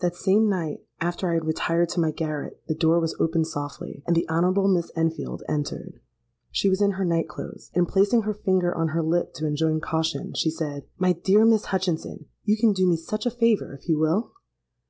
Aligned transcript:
"That 0.00 0.14
same 0.14 0.50
night, 0.50 0.84
after 1.00 1.30
I 1.30 1.32
had 1.32 1.46
retired 1.46 1.88
to 1.90 2.00
my 2.00 2.10
garret, 2.10 2.60
the 2.66 2.74
door 2.74 3.00
was 3.00 3.16
opened 3.18 3.46
softly, 3.46 4.02
and 4.06 4.14
the 4.14 4.28
Honourable 4.28 4.68
Miss 4.68 4.92
Enfield 4.94 5.42
entered. 5.48 5.98
She 6.50 6.68
was 6.68 6.82
in 6.82 6.90
her 6.90 7.06
night 7.06 7.26
clothes; 7.26 7.70
and, 7.74 7.88
placing 7.88 8.24
her 8.24 8.34
finger 8.34 8.76
on 8.76 8.88
her 8.88 9.02
lip 9.02 9.32
to 9.36 9.46
enjoin 9.46 9.80
caution, 9.80 10.34
she 10.34 10.50
said, 10.50 10.84
'My 10.98 11.14
dear 11.14 11.46
Miss 11.46 11.64
Hutchinson, 11.72 12.26
you 12.44 12.58
can 12.58 12.74
do 12.74 12.86
me 12.86 12.96
such 12.98 13.24
a 13.24 13.30
favour, 13.30 13.72
if 13.72 13.88
you 13.88 13.96
will?' 13.98 14.34